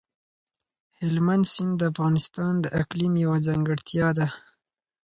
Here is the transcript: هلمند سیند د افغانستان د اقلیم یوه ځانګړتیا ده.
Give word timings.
هلمند 0.99 1.45
سیند 1.53 1.73
د 1.77 1.81
افغانستان 1.91 2.53
د 2.61 2.65
اقلیم 2.81 3.13
یوه 3.23 3.37
ځانګړتیا 3.47 4.07
ده. 4.17 4.27